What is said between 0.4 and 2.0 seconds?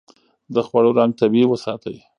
د خوړو رنګ طبيعي وساتئ.